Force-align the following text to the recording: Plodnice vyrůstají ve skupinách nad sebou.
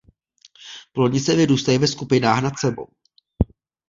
Plodnice 0.91 1.35
vyrůstají 1.35 1.77
ve 1.77 1.87
skupinách 1.87 2.43
nad 2.43 2.53
sebou. 2.59 2.87